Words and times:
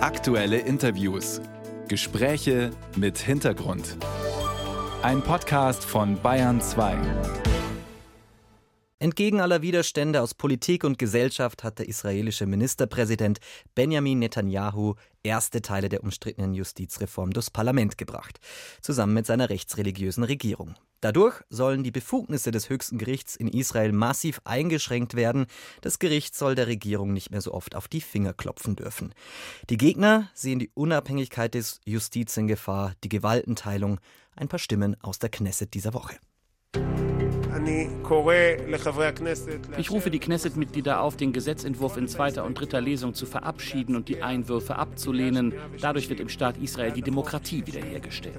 Aktuelle 0.00 0.58
Interviews. 0.60 1.40
Gespräche 1.88 2.70
mit 2.94 3.18
Hintergrund. 3.18 3.96
Ein 5.02 5.22
Podcast 5.22 5.84
von 5.84 6.22
Bayern 6.22 6.60
2. 6.60 6.96
Entgegen 9.00 9.40
aller 9.40 9.60
Widerstände 9.60 10.22
aus 10.22 10.34
Politik 10.34 10.84
und 10.84 11.00
Gesellschaft 11.00 11.64
hat 11.64 11.80
der 11.80 11.88
israelische 11.88 12.46
Ministerpräsident 12.46 13.40
Benjamin 13.74 14.20
Netanyahu 14.20 14.94
erste 15.24 15.62
Teile 15.62 15.88
der 15.88 16.04
umstrittenen 16.04 16.54
Justizreform 16.54 17.32
durchs 17.32 17.50
Parlament 17.50 17.98
gebracht, 17.98 18.38
zusammen 18.80 19.14
mit 19.14 19.26
seiner 19.26 19.50
rechtsreligiösen 19.50 20.22
Regierung. 20.22 20.76
Dadurch 21.00 21.40
sollen 21.48 21.84
die 21.84 21.90
Befugnisse 21.90 22.50
des 22.50 22.68
höchsten 22.68 22.98
Gerichts 22.98 23.36
in 23.36 23.48
Israel 23.48 23.92
massiv 23.92 24.40
eingeschränkt 24.44 25.14
werden. 25.14 25.46
Das 25.80 25.98
Gericht 25.98 26.34
soll 26.34 26.54
der 26.54 26.66
Regierung 26.66 27.12
nicht 27.12 27.30
mehr 27.30 27.40
so 27.40 27.52
oft 27.52 27.74
auf 27.74 27.88
die 27.88 28.00
Finger 28.00 28.32
klopfen 28.32 28.74
dürfen. 28.76 29.14
Die 29.70 29.76
Gegner 29.76 30.28
sehen 30.34 30.58
die 30.58 30.70
Unabhängigkeit 30.74 31.54
des 31.54 31.80
Justiz 31.84 32.36
in 32.36 32.48
Gefahr, 32.48 32.94
die 33.04 33.08
Gewaltenteilung. 33.08 34.00
Ein 34.34 34.48
paar 34.48 34.58
Stimmen 34.58 34.96
aus 35.02 35.18
der 35.18 35.30
Knesset 35.30 35.74
dieser 35.74 35.94
Woche. 35.94 36.16
Ich 39.76 39.90
rufe 39.90 40.10
die 40.10 40.18
Knesset-Mitglieder 40.18 41.00
auf, 41.00 41.16
den 41.16 41.32
Gesetzentwurf 41.32 41.96
in 41.96 42.08
zweiter 42.08 42.44
und 42.44 42.58
dritter 42.58 42.80
Lesung 42.80 43.14
zu 43.14 43.26
verabschieden 43.26 43.96
und 43.96 44.08
die 44.08 44.22
Einwürfe 44.22 44.76
abzulehnen. 44.76 45.54
Dadurch 45.80 46.08
wird 46.08 46.20
im 46.20 46.28
Staat 46.28 46.56
Israel 46.58 46.92
die 46.92 47.02
Demokratie 47.02 47.66
wiederhergestellt. 47.66 48.36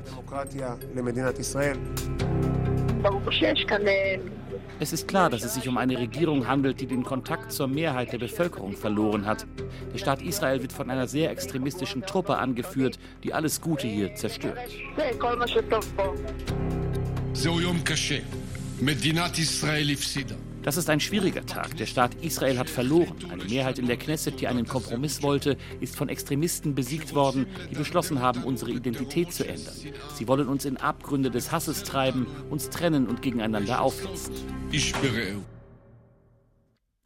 Es 4.80 4.94
ist 4.94 5.08
klar, 5.08 5.30
dass 5.30 5.44
es 5.44 5.54
sich 5.54 5.68
um 5.68 5.78
eine 5.78 5.98
Regierung 5.98 6.48
handelt, 6.48 6.80
die 6.80 6.88
den 6.88 7.04
Kontakt 7.04 7.52
zur 7.52 7.68
Mehrheit 7.68 8.12
der 8.12 8.18
Bevölkerung 8.18 8.74
verloren 8.74 9.26
hat. 9.26 9.46
Der 9.94 9.98
Staat 9.98 10.22
Israel 10.22 10.62
wird 10.62 10.72
von 10.72 10.90
einer 10.90 11.08
sehr 11.08 11.32
extremistischen 11.32 12.04
Truppe 12.04 12.38
angeführt, 12.38 13.00
die 13.24 13.34
alles 13.34 13.62
Gute 13.62 13.88
hier 13.88 14.16
zerstört. 14.16 14.58
Das 20.64 20.78
ist 20.78 20.90
ein 20.90 21.00
schwieriger 21.00 21.46
Tag. 21.46 21.76
Der 21.78 21.86
Staat 21.86 22.16
Israel 22.22 22.58
hat 22.58 22.70
verloren. 22.70 23.16
Eine 23.30 23.44
Mehrheit 23.44 23.80
in 23.80 23.88
der 23.88 23.98
Knesset, 23.98 24.40
die 24.40 24.48
einen 24.48 24.68
Kompromiss 24.68 25.22
wollte, 25.22 25.58
ist 25.82 25.96
von 25.96 26.10
Extremisten 26.10 26.76
besiegt 26.76 27.14
worden, 27.14 27.46
die 27.70 27.76
beschlossen 27.76 28.22
haben, 28.22 28.44
unsere 28.44 28.72
Identität 28.72 29.34
zu 29.34 29.48
ändern. 29.48 29.76
Sie 30.16 30.28
wollen 30.28 30.48
uns 30.48 30.66
in 30.66 30.78
Abgründe 30.78 31.30
des 31.30 31.52
Hasses 31.52 31.84
treiben, 31.84 32.28
uns 32.50 32.70
trennen 32.70 33.08
und 33.08 33.22
gegeneinander 33.22 33.82
aufhetzen 33.82 34.34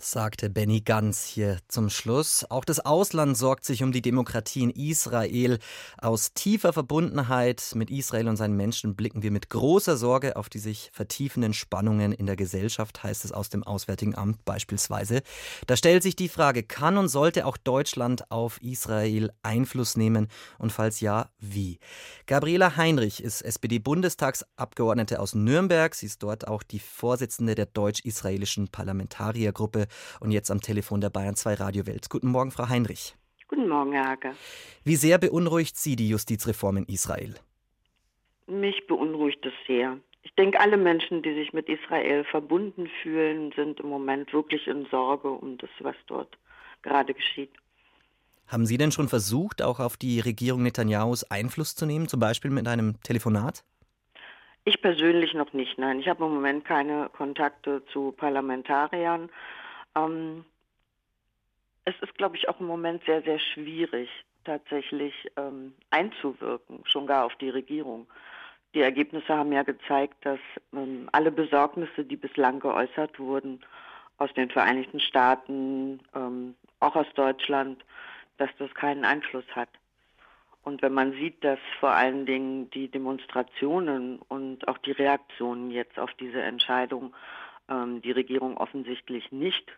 sagte 0.04 0.50
Benny 0.50 0.82
Ganz 0.82 1.26
hier 1.26 1.60
zum 1.68 1.90
Schluss. 1.90 2.46
Auch 2.50 2.66
das 2.66 2.80
Ausland 2.80 3.38
sorgt 3.38 3.64
sich 3.66 3.84
um 3.84 3.92
die 3.92 4.02
Demokratie 4.02 4.64
in 4.64 4.70
Israel. 4.70 5.60
Aus 5.98 6.34
tiefer 6.34 6.74
Verbundenheit 6.74 7.72
mit 7.76 7.90
Israel 7.90 8.28
und 8.28 8.36
seinen 8.36 8.58
Menschen 8.58 8.96
blicken 8.96 9.24
wir 9.24 9.32
mit 9.32 9.50
großer 9.50 9.96
Sorge 9.96 10.36
auf 10.36 10.50
die 10.50 10.60
sich 10.60 10.90
vertiefenden 10.94 11.54
Spannungen 11.54 12.12
in 12.12 12.26
der 12.26 12.36
Gesellschaft, 12.36 13.04
heißt 13.04 13.24
es 13.24 13.32
aus 13.32 13.50
dem 13.50 13.64
Auswärtigen 13.64 14.16
Amt 14.16 14.44
beispielsweise. 14.46 15.22
Da 15.68 15.78
stellt 15.78 16.04
sich 16.04 16.16
die 16.16 16.30
Frage, 16.30 16.64
kann 16.64 16.98
und 16.98 17.08
sollte 17.08 17.46
auch 17.46 17.58
Deutschland 17.58 18.30
auf 18.30 18.62
Israel 18.62 19.32
Einfluss 19.42 19.96
nehmen 19.96 20.28
und 20.60 20.72
falls 20.72 21.00
ja, 21.00 21.30
wie? 21.40 21.80
Gabriela 22.26 22.76
Heinrich 22.76 23.24
ist 23.24 23.42
SPD-Bundestagsabgeordnete 23.42 25.20
aus 25.20 25.34
Nürnberg. 25.34 25.96
Sie 25.96 26.08
ist 26.08 26.24
dort 26.24 26.48
auch 26.48 26.64
die 26.64 26.80
Vorsitzende 26.80 27.56
der 27.56 27.68
deutsch-israelischen 27.68 28.68
Parlamentariergruppe 28.68 29.88
und 30.20 30.32
jetzt 30.32 30.52
am 30.52 30.62
Telefon 30.62 31.02
der 31.02 31.10
Bayern 31.10 31.36
2 31.36 31.56
Radiowelt. 31.56 32.10
Guten 32.10 32.30
Morgen, 32.30 32.52
Frau 32.52 32.70
Heinrich. 32.70 33.16
Guten 33.48 33.68
Morgen, 33.68 33.94
Herr 33.94 34.10
Hager. 34.10 34.36
Wie 34.84 34.96
sehr 34.96 35.18
beunruhigt 35.18 35.78
Sie 35.78 35.96
die 35.96 36.10
Justizreform 36.10 36.78
in 36.78 36.86
Israel? 36.86 37.36
Mich 38.48 38.88
beunruhigt 38.88 39.46
es 39.46 39.54
sehr. 39.68 39.98
Ich 40.24 40.34
denke, 40.36 40.60
alle 40.60 40.78
Menschen, 40.78 41.22
die 41.22 41.34
sich 41.34 41.54
mit 41.54 41.68
Israel 41.70 42.24
verbunden 42.24 42.90
fühlen, 43.02 43.52
sind 43.56 43.80
im 43.80 43.90
Moment 43.90 44.34
wirklich 44.34 44.68
in 44.68 44.86
Sorge 44.90 45.30
um 45.30 45.58
das, 45.58 45.70
was 45.80 45.96
dort 46.08 46.38
gerade 46.82 47.14
geschieht. 47.14 47.52
Haben 48.48 48.66
Sie 48.66 48.78
denn 48.78 48.92
schon 48.92 49.10
versucht, 49.10 49.62
auch 49.62 49.80
auf 49.80 49.98
die 49.98 50.20
Regierung 50.20 50.64
Netanyahus 50.64 51.24
Einfluss 51.24 51.76
zu 51.76 51.86
nehmen, 51.86 52.08
zum 52.08 52.20
Beispiel 52.20 52.52
mit 52.52 52.68
einem 52.68 53.02
Telefonat? 53.04 53.64
Ich 54.66 54.82
persönlich 54.82 55.34
noch 55.34 55.52
nicht, 55.54 55.78
nein. 55.78 56.00
Ich 56.00 56.08
habe 56.08 56.24
im 56.24 56.34
Moment 56.34 56.64
keine 56.64 57.10
Kontakte 57.10 57.84
zu 57.92 58.14
Parlamentariern. 58.14 59.30
Ähm, 59.96 60.46
es 61.86 61.96
ist, 62.02 62.16
glaube 62.16 62.38
ich, 62.38 62.48
auch 62.50 62.60
im 62.60 62.68
Moment 62.68 63.04
sehr, 63.06 63.22
sehr 63.24 63.40
schwierig, 63.40 64.10
tatsächlich 64.46 65.14
ähm, 65.38 65.74
einzuwirken, 65.90 66.82
schon 66.86 67.08
gar 67.08 67.26
auf 67.26 67.36
die 67.36 67.50
Regierung. 67.50 68.08
Die 68.74 68.82
Ergebnisse 68.82 69.30
haben 69.30 69.52
ja 69.52 69.64
gezeigt, 69.64 70.26
dass 70.26 70.40
ähm, 70.74 71.10
alle 71.12 71.32
Besorgnisse, 71.32 72.04
die 72.06 72.16
bislang 72.16 72.60
geäußert 72.60 73.20
wurden, 73.20 73.62
aus 74.18 74.34
den 74.34 74.50
Vereinigten 74.50 75.00
Staaten, 75.00 76.00
ähm, 76.16 76.56
auch 76.80 76.96
aus 76.96 77.08
Deutschland, 77.16 77.84
dass 78.38 78.50
das 78.58 78.74
keinen 78.74 79.06
Einfluss 79.06 79.46
hat. 79.56 79.70
Und 80.64 80.82
wenn 80.82 80.94
man 80.94 81.12
sieht, 81.14 81.44
dass 81.44 81.60
vor 81.80 81.92
allen 81.92 82.26
Dingen 82.26 82.70
die 82.72 82.88
Demonstrationen 82.88 84.20
und 84.30 84.68
auch 84.68 84.78
die 84.80 84.94
Reaktionen 84.94 85.72
jetzt 85.72 86.00
auf 86.00 86.14
diese 86.14 86.42
Entscheidung 86.42 87.14
ähm, 87.70 88.02
die 88.02 88.12
Regierung 88.12 88.58
offensichtlich 88.58 89.32
nicht, 89.32 89.72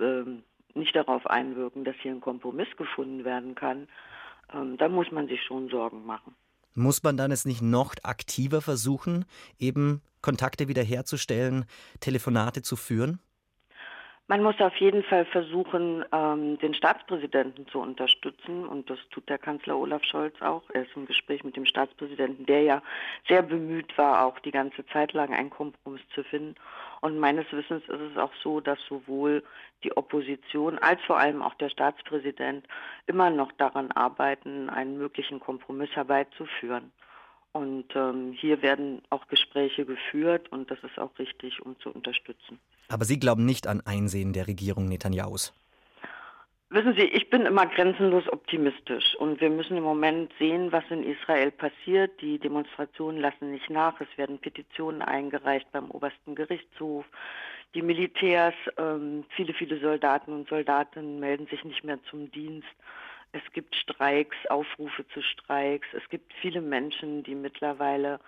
ähm, 0.00 0.42
nicht 0.74 0.94
darauf 0.94 1.26
einwirken, 1.26 1.84
dass 1.84 1.96
hier 1.96 2.12
ein 2.12 2.20
Kompromiss 2.20 2.68
gefunden 2.76 3.24
werden 3.24 3.54
kann, 3.54 3.88
ähm, 4.52 4.76
dann 4.76 4.92
muss 4.92 5.10
man 5.10 5.28
sich 5.28 5.42
schon 5.42 5.68
Sorgen 5.68 6.04
machen. 6.06 6.34
Muss 6.74 7.02
man 7.02 7.16
dann 7.16 7.32
es 7.32 7.44
nicht 7.44 7.62
noch 7.62 7.94
aktiver 8.04 8.60
versuchen, 8.60 9.24
eben 9.58 10.00
Kontakte 10.22 10.68
wiederherzustellen, 10.68 11.64
Telefonate 12.00 12.62
zu 12.62 12.76
führen? 12.76 13.20
Man 14.30 14.42
muss 14.42 14.60
auf 14.60 14.76
jeden 14.76 15.02
Fall 15.04 15.24
versuchen, 15.24 16.04
ähm, 16.12 16.58
den 16.58 16.74
Staatspräsidenten 16.74 17.66
zu 17.68 17.80
unterstützen 17.80 18.66
und 18.66 18.90
das 18.90 18.98
tut 19.10 19.26
der 19.30 19.38
Kanzler 19.38 19.78
Olaf 19.78 20.04
Scholz 20.04 20.34
auch. 20.42 20.62
Er 20.74 20.82
ist 20.82 20.94
im 20.94 21.06
Gespräch 21.06 21.44
mit 21.44 21.56
dem 21.56 21.64
Staatspräsidenten, 21.64 22.44
der 22.44 22.62
ja 22.62 22.82
sehr 23.26 23.40
bemüht 23.42 23.96
war, 23.96 24.26
auch 24.26 24.38
die 24.40 24.50
ganze 24.50 24.84
Zeit 24.88 25.14
lang 25.14 25.32
einen 25.32 25.48
Kompromiss 25.48 26.02
zu 26.14 26.22
finden. 26.24 26.56
Und 27.00 27.18
meines 27.18 27.46
Wissens 27.52 27.82
ist 27.84 28.00
es 28.12 28.16
auch 28.16 28.32
so, 28.42 28.60
dass 28.60 28.78
sowohl 28.88 29.44
die 29.84 29.96
Opposition 29.96 30.78
als 30.78 31.00
vor 31.06 31.18
allem 31.18 31.42
auch 31.42 31.54
der 31.54 31.68
Staatspräsident 31.68 32.66
immer 33.06 33.30
noch 33.30 33.52
daran 33.52 33.92
arbeiten, 33.92 34.68
einen 34.68 34.98
möglichen 34.98 35.40
Kompromiss 35.40 35.90
herbeizuführen. 35.90 36.92
Und 37.52 37.86
ähm, 37.94 38.32
hier 38.32 38.62
werden 38.62 39.02
auch 39.10 39.26
Gespräche 39.28 39.84
geführt 39.84 40.50
und 40.52 40.70
das 40.70 40.78
ist 40.82 40.98
auch 40.98 41.18
richtig, 41.18 41.62
um 41.62 41.78
zu 41.80 41.90
unterstützen. 41.90 42.58
Aber 42.88 43.04
Sie 43.04 43.18
glauben 43.18 43.44
nicht 43.44 43.66
an 43.66 43.80
Einsehen 43.84 44.32
der 44.32 44.46
Regierung 44.46 44.86
Netanyahus? 44.86 45.52
Wissen 46.70 46.92
Sie, 46.92 47.04
ich 47.04 47.30
bin 47.30 47.46
immer 47.46 47.64
grenzenlos 47.64 48.30
optimistisch 48.30 49.14
und 49.14 49.40
wir 49.40 49.48
müssen 49.48 49.78
im 49.78 49.84
Moment 49.84 50.30
sehen, 50.38 50.70
was 50.70 50.84
in 50.90 51.02
Israel 51.02 51.50
passiert. 51.50 52.20
Die 52.20 52.38
Demonstrationen 52.38 53.18
lassen 53.22 53.52
nicht 53.52 53.70
nach. 53.70 53.98
Es 54.02 54.18
werden 54.18 54.38
Petitionen 54.38 55.00
eingereicht 55.00 55.72
beim 55.72 55.90
obersten 55.90 56.34
Gerichtshof. 56.34 57.06
Die 57.74 57.80
Militärs, 57.80 58.54
ähm, 58.76 59.24
viele, 59.30 59.54
viele 59.54 59.80
Soldaten 59.80 60.30
und 60.30 60.46
Soldatinnen 60.50 61.18
melden 61.18 61.46
sich 61.46 61.64
nicht 61.64 61.84
mehr 61.84 62.02
zum 62.10 62.30
Dienst. 62.32 62.68
Es 63.32 63.42
gibt 63.54 63.74
Streiks, 63.74 64.36
Aufrufe 64.50 65.08
zu 65.08 65.22
Streiks. 65.22 65.88
Es 65.94 66.06
gibt 66.10 66.34
viele 66.34 66.60
Menschen, 66.60 67.22
die 67.22 67.34
mittlerweile 67.34 68.20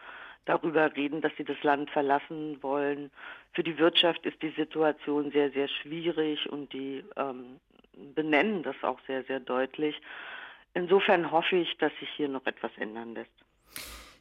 darüber 0.46 0.96
reden, 0.96 1.20
dass 1.20 1.32
sie 1.36 1.44
das 1.44 1.62
Land 1.62 1.90
verlassen 1.90 2.62
wollen. 2.62 3.10
Für 3.52 3.62
die 3.62 3.76
Wirtschaft 3.76 4.24
ist 4.24 4.40
die 4.40 4.54
Situation 4.56 5.30
sehr, 5.30 5.50
sehr 5.50 5.68
schwierig 5.68 6.50
und 6.50 6.72
die 6.72 7.04
ähm, 7.16 7.60
benennen 8.14 8.62
das 8.62 8.76
auch 8.82 8.98
sehr, 9.06 9.24
sehr 9.24 9.40
deutlich. 9.40 9.94
Insofern 10.74 11.30
hoffe 11.30 11.56
ich, 11.56 11.76
dass 11.78 11.92
sich 12.00 12.08
hier 12.16 12.28
noch 12.28 12.46
etwas 12.46 12.70
ändern 12.76 13.14
lässt. 13.14 13.30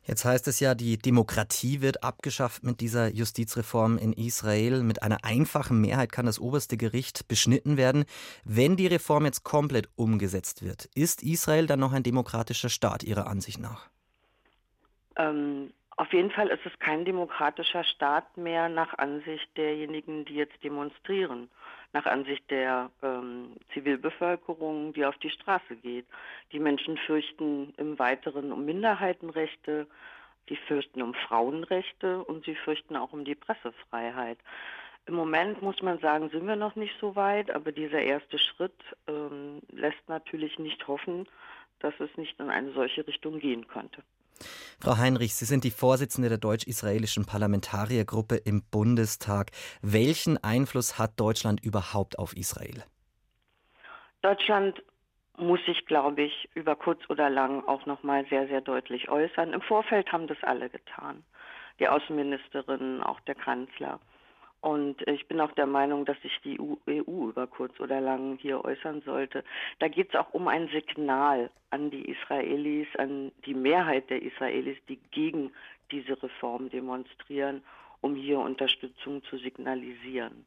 Jetzt 0.10 0.26
heißt 0.26 0.48
es 0.48 0.60
ja, 0.60 0.74
die 0.74 0.98
Demokratie 0.98 1.82
wird 1.82 2.04
abgeschafft 2.04 2.64
mit 2.64 2.82
dieser 2.82 3.10
Justizreform 3.10 4.00
in 4.00 4.14
Israel. 4.14 4.82
Mit 4.82 5.04
einer 5.04 5.24
einfachen 5.24 5.80
Mehrheit 5.82 6.12
kann 6.12 6.26
das 6.26 6.40
oberste 6.40 6.78
Gericht 6.78 7.28
beschnitten 7.28 7.78
werden. 7.78 8.06
Wenn 8.44 8.76
die 8.76 8.88
Reform 8.88 9.26
jetzt 9.26 9.44
komplett 9.44 9.88
umgesetzt 9.96 10.64
wird, 10.64 10.90
ist 10.96 11.22
Israel 11.22 11.68
dann 11.68 11.80
noch 11.80 11.94
ein 11.94 12.02
demokratischer 12.02 12.70
Staat 12.70 13.04
Ihrer 13.04 13.28
Ansicht 13.28 13.60
nach? 13.60 13.88
Ähm, 15.16 15.74
auf 16.00 16.14
jeden 16.14 16.32
Fall 16.32 16.48
ist 16.48 16.66
es 16.66 16.80
kein 16.80 17.04
demokratischer 17.04 17.84
Staat 17.84 18.38
mehr 18.38 18.70
nach 18.70 18.98
Ansicht 18.98 19.50
derjenigen, 19.58 20.24
die 20.24 20.36
jetzt 20.36 20.64
demonstrieren, 20.64 21.50
nach 21.92 22.06
Ansicht 22.06 22.50
der 22.50 22.90
ähm, 23.04 23.58
Zivilbevölkerung, 23.74 24.94
die 24.94 25.06
auf 25.06 25.18
die 25.18 25.30
Straße 25.30 25.76
geht. 25.76 26.06
Die 26.54 26.60
Menschen 26.60 26.96
fürchten 27.00 27.74
im 27.76 28.00
Weiteren 28.00 28.54
um 28.54 28.64
Minderheitenrechte, 28.64 29.88
die 30.48 30.56
fürchten 30.56 31.02
um 31.02 31.14
Frauenrechte 31.14 32.24
und 32.24 32.46
sie 32.46 32.56
fürchten 32.56 32.96
auch 32.96 33.12
um 33.12 33.26
die 33.26 33.36
Pressefreiheit. 33.36 34.38
Im 35.06 35.16
Moment 35.16 35.62
muss 35.62 35.82
man 35.82 36.00
sagen, 36.00 36.30
sind 36.30 36.48
wir 36.48 36.56
noch 36.56 36.78
nicht 36.78 36.96
so 37.02 37.18
weit, 37.18 37.52
aber 37.52 37.74
dieser 37.74 38.00
erste 38.00 38.40
Schritt 38.40 38.80
ähm, 39.10 39.60
lässt 39.70 40.08
natürlich 40.08 40.60
nicht 40.60 40.88
hoffen, 40.88 41.28
dass 41.80 41.94
es 42.00 42.16
nicht 42.16 42.40
in 42.40 42.50
eine 42.50 42.72
solche 42.72 43.06
Richtung 43.06 43.40
gehen 43.40 43.68
könnte. 43.68 44.02
Frau 44.82 44.98
Heinrich, 44.98 45.36
Sie 45.36 45.46
sind 45.46 45.64
die 45.64 45.72
Vorsitzende 45.72 46.30
der 46.30 46.38
deutsch-israelischen 46.38 47.26
Parlamentariergruppe 47.26 48.36
im 48.36 48.64
Bundestag. 48.72 49.52
Welchen 49.82 50.42
Einfluss 50.44 50.98
hat 50.98 51.20
Deutschland 51.20 51.64
überhaupt 51.64 52.18
auf 52.18 52.36
Israel? 52.36 52.84
Deutschland 54.22 54.82
muss 55.38 55.60
sich, 55.66 55.86
glaube 55.86 56.24
ich, 56.24 56.50
über 56.54 56.76
kurz 56.76 57.02
oder 57.10 57.30
lang 57.30 57.64
auch 57.66 57.86
noch 57.86 58.04
mal 58.04 58.26
sehr, 58.30 58.48
sehr 58.48 58.62
deutlich 58.62 59.10
äußern. 59.10 59.54
Im 59.54 59.62
Vorfeld 59.62 60.12
haben 60.12 60.28
das 60.28 60.38
alle 60.44 60.70
getan. 60.70 61.24
Die 61.80 61.88
Außenministerin, 61.88 63.02
auch 63.02 63.20
der 63.22 63.36
Kanzler. 63.36 64.00
Und 64.62 65.08
ich 65.08 65.28
bin 65.28 65.40
auch 65.40 65.54
der 65.54 65.68
Meinung, 65.68 66.04
dass 66.06 66.22
sich 66.22 66.38
die 66.44 66.60
EU 66.60 66.76
e 66.86 66.98
über 66.98 67.48
kurz 67.48 67.80
oder 67.80 68.02
lang 68.02 68.38
hier 68.42 68.64
äußern 68.66 69.02
sollte. 69.06 69.44
Da 69.80 69.88
geht 69.88 70.10
es 70.10 70.20
auch 70.20 70.34
um 70.34 70.50
ein 70.50 70.68
Signal 70.68 71.50
an 71.70 71.90
die 71.92 72.10
Israelis, 72.10 72.88
an 72.98 73.32
die 73.46 73.54
Mehrheit 73.54 74.10
der 74.10 74.22
Israelis, 74.22 74.78
die 74.90 75.00
gegen 75.12 75.52
diese 75.92 76.22
Reform 76.22 76.70
demonstrieren, 76.70 77.62
um 78.02 78.16
hier 78.16 78.40
Unterstützung 78.40 79.24
zu 79.24 79.38
signalisieren. 79.38 80.46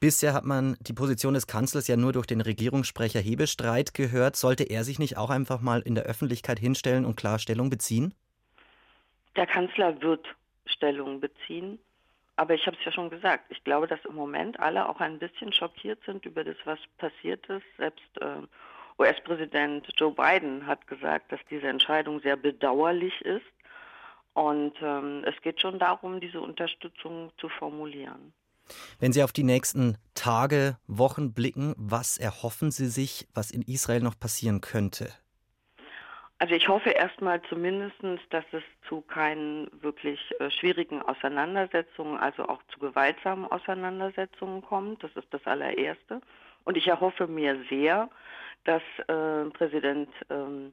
Bisher 0.00 0.34
hat 0.34 0.44
man 0.44 0.76
die 0.80 0.92
Position 0.92 1.34
des 1.34 1.46
Kanzlers 1.46 1.88
ja 1.88 1.96
nur 1.96 2.12
durch 2.12 2.26
den 2.26 2.40
Regierungssprecher 2.40 3.20
Hebestreit 3.20 3.94
gehört. 3.94 4.36
Sollte 4.36 4.64
er 4.64 4.84
sich 4.84 4.98
nicht 4.98 5.16
auch 5.16 5.30
einfach 5.30 5.60
mal 5.60 5.80
in 5.80 5.94
der 5.94 6.04
Öffentlichkeit 6.04 6.58
hinstellen 6.58 7.04
und 7.04 7.16
Klarstellung 7.16 7.70
beziehen? 7.70 8.14
Der 9.36 9.46
Kanzler 9.46 10.00
wird 10.02 10.26
Stellung 10.66 11.20
beziehen. 11.20 11.78
Aber 12.36 12.54
ich 12.54 12.66
habe 12.66 12.76
es 12.78 12.84
ja 12.84 12.92
schon 12.92 13.10
gesagt, 13.10 13.44
ich 13.50 13.62
glaube, 13.62 13.86
dass 13.86 14.04
im 14.04 14.14
Moment 14.14 14.58
alle 14.58 14.88
auch 14.88 15.00
ein 15.00 15.18
bisschen 15.18 15.52
schockiert 15.52 15.98
sind 16.06 16.24
über 16.24 16.44
das, 16.44 16.56
was 16.64 16.78
passiert 16.98 17.46
ist. 17.46 17.64
Selbst 17.76 18.20
äh, 18.20 18.46
US-Präsident 18.98 19.86
Joe 19.96 20.12
Biden 20.12 20.66
hat 20.66 20.86
gesagt, 20.86 21.30
dass 21.32 21.40
diese 21.50 21.68
Entscheidung 21.68 22.20
sehr 22.20 22.36
bedauerlich 22.36 23.20
ist. 23.22 23.44
Und 24.34 24.74
ähm, 24.80 25.24
es 25.26 25.40
geht 25.42 25.60
schon 25.60 25.78
darum, 25.78 26.20
diese 26.20 26.40
Unterstützung 26.40 27.30
zu 27.36 27.48
formulieren. 27.50 28.32
Wenn 28.98 29.12
Sie 29.12 29.22
auf 29.22 29.32
die 29.32 29.42
nächsten 29.42 29.98
Tage, 30.14 30.78
Wochen 30.86 31.34
blicken, 31.34 31.74
was 31.76 32.16
erhoffen 32.16 32.70
Sie 32.70 32.86
sich, 32.86 33.28
was 33.34 33.50
in 33.50 33.62
Israel 33.62 34.00
noch 34.00 34.18
passieren 34.18 34.60
könnte? 34.60 35.12
Also 36.42 36.56
ich 36.56 36.66
hoffe 36.66 36.90
erstmal 36.90 37.40
zumindest, 37.42 37.94
dass 38.30 38.44
es 38.50 38.64
zu 38.88 39.00
keinen 39.02 39.70
wirklich 39.80 40.18
äh, 40.40 40.50
schwierigen 40.50 41.00
Auseinandersetzungen, 41.00 42.18
also 42.18 42.48
auch 42.48 42.60
zu 42.64 42.80
gewaltsamen 42.80 43.44
Auseinandersetzungen 43.44 44.60
kommt. 44.60 45.04
Das 45.04 45.12
ist 45.14 45.32
das 45.32 45.46
allererste. 45.46 46.20
Und 46.64 46.76
ich 46.76 46.88
erhoffe 46.88 47.28
mir 47.28 47.62
sehr, 47.70 48.10
dass 48.64 48.82
äh, 49.06 49.50
Präsident 49.50 50.08
ähm, 50.30 50.72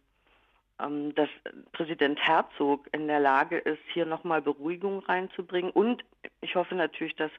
ähm, 0.79 1.13
dass 1.13 1.29
Präsident 1.71 2.19
Herzog 2.19 2.87
in 2.91 3.07
der 3.07 3.19
Lage 3.19 3.59
ist, 3.59 3.83
hier 3.93 4.07
nochmal 4.07 4.41
Beruhigung 4.41 5.01
reinzubringen. 5.01 5.69
Und 5.69 6.03
ich 6.41 6.55
hoffe 6.55 6.73
natürlich, 6.73 7.15
dass 7.15 7.31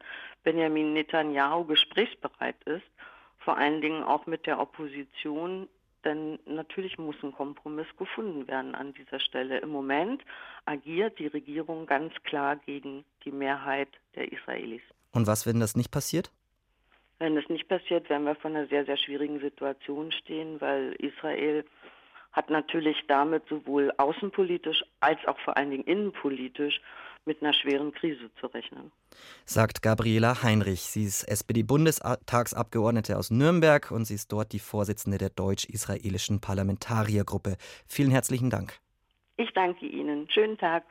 Benjamin 0.44 0.93
Netanyahu 0.93 1.65
gesprächsbereit 1.65 2.62
ist, 2.62 2.87
vor 3.38 3.56
allen 3.56 3.81
Dingen 3.81 4.05
auch 4.05 4.26
mit 4.26 4.47
der 4.47 4.61
Opposition, 4.61 5.69
denn 6.05 6.38
natürlich 6.47 6.99
muss 6.99 7.17
ein 7.23 7.32
Kompromiss 7.32 7.87
gefunden 7.99 8.49
werden 8.49 8.75
an 8.75 8.94
dieser 8.94 9.20
Stelle. 9.20 9.58
Im 9.58 9.70
Moment 9.70 10.23
agiert 10.64 11.19
die 11.19 11.26
Regierung 11.26 11.87
ganz 11.87 12.12
klar 12.25 12.56
gegen 12.56 13.05
die 13.25 13.32
Mehrheit 13.32 13.88
der 14.14 14.32
Israelis. 14.32 14.82
Und 15.12 15.26
was, 15.26 15.47
wenn 15.47 15.61
das 15.61 15.76
nicht 15.76 15.91
passiert? 15.91 16.31
Wenn 17.19 17.37
das 17.37 17.49
nicht 17.49 17.69
passiert, 17.69 18.08
werden 18.08 18.25
wir 18.25 18.35
vor 18.35 18.50
einer 18.50 18.67
sehr, 18.67 18.87
sehr 18.87 18.97
schwierigen 18.97 19.41
Situation 19.41 20.11
stehen, 20.12 20.61
weil 20.61 20.93
Israel 20.94 21.64
hat 22.32 22.49
natürlich 22.49 22.97
damit 23.08 23.47
sowohl 23.49 23.93
außenpolitisch 23.99 24.82
als 25.00 25.19
auch 25.26 25.38
vor 25.41 25.56
allen 25.56 25.70
Dingen 25.70 25.85
innenpolitisch 25.85 26.81
mit 27.25 27.43
einer 27.43 27.53
schweren 27.53 27.93
Krise 27.93 28.31
zu 28.41 28.47
rechnen. 28.47 28.93
Sagt 29.45 29.83
Gabriela 29.83 30.43
Heinrich. 30.43 30.83
Sie 30.83 31.05
ist 31.05 31.25
SPD-Bundestagsabgeordnete 31.25 33.19
aus 33.19 33.31
Nürnberg 33.31 33.91
und 33.91 34.05
sie 34.05 34.15
ist 34.15 34.33
dort 34.33 34.53
die 34.53 34.59
Vorsitzende 34.59 35.19
der 35.19 35.31
deutsch-israelischen 35.31 36.41
Parlamentariergruppe. 36.41 37.57
Vielen 37.87 38.11
herzlichen 38.11 38.51
Dank. 38.51 38.79
Ich 39.37 39.51
danke 39.55 39.87
Ihnen. 39.87 40.29
Schönen 40.31 40.59
Tag. 40.59 40.85